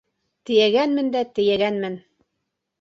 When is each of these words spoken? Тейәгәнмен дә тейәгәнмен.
Тейәгәнмен 0.49 1.13
дә 1.17 1.23
тейәгәнмен. 1.37 2.03